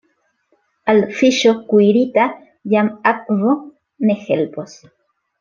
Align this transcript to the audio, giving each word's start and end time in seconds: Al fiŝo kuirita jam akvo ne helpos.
Al 0.93 1.01
fiŝo 1.17 1.51
kuirita 1.67 2.25
jam 2.73 2.91
akvo 3.13 3.53
ne 4.09 4.19
helpos. 4.25 4.77